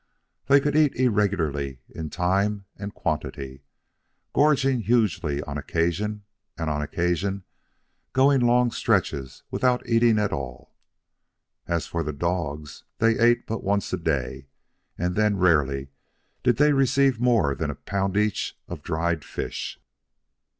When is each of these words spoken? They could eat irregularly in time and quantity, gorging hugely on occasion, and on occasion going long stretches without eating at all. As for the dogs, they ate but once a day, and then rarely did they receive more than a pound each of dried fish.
They 0.47 0.59
could 0.59 0.75
eat 0.75 0.95
irregularly 0.95 1.81
in 1.87 2.09
time 2.09 2.65
and 2.75 2.91
quantity, 2.91 3.61
gorging 4.33 4.79
hugely 4.79 5.43
on 5.43 5.59
occasion, 5.59 6.23
and 6.57 6.71
on 6.71 6.81
occasion 6.81 7.43
going 8.11 8.41
long 8.41 8.71
stretches 8.71 9.43
without 9.51 9.87
eating 9.87 10.17
at 10.17 10.33
all. 10.33 10.73
As 11.67 11.85
for 11.85 12.01
the 12.01 12.13
dogs, 12.13 12.83
they 12.97 13.19
ate 13.19 13.45
but 13.45 13.63
once 13.63 13.93
a 13.93 13.97
day, 13.97 14.47
and 14.97 15.15
then 15.15 15.37
rarely 15.37 15.89
did 16.41 16.57
they 16.57 16.73
receive 16.73 17.19
more 17.19 17.53
than 17.53 17.69
a 17.69 17.75
pound 17.75 18.17
each 18.17 18.57
of 18.67 18.81
dried 18.81 19.23
fish. 19.23 19.79